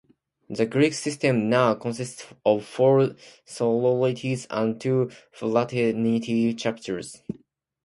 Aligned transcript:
The 0.49 0.65
Greek 0.65 0.95
System 0.95 1.47
now 1.47 1.75
consists 1.75 2.25
of 2.43 2.65
four 2.65 3.15
sororities 3.45 4.47
and 4.49 4.81
two 4.81 5.11
fraternity 5.31 6.55
chapters. 6.55 7.21